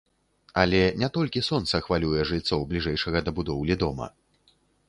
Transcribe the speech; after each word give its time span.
Але 0.61 0.79
не 1.01 1.09
толькі 1.17 1.43
сонца 1.49 1.83
хвалюе 1.89 2.25
жыльцоў 2.31 2.67
бліжэйшага 2.73 3.17
да 3.29 3.35
будоўлі 3.41 3.81
дома. 3.85 4.13